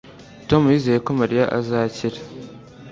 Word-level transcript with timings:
Tom 0.49 0.63
yizeye 0.73 0.99
ko 1.05 1.11
Mariya 1.19 1.45
azakira 1.57 2.19